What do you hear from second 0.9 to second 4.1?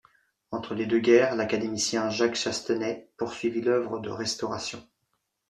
guerres, l'académicien Jacques Chastenet poursuivit l’œuvre de